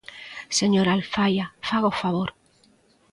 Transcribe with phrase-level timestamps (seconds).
[0.59, 2.29] Señora Alfaia, faga o favor.